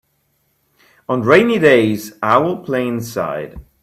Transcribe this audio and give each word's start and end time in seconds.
On 1.07 1.21
rainy 1.21 1.59
days 1.59 2.13
I 2.23 2.39
will 2.39 2.57
play 2.57 2.87
inside. 2.87 3.61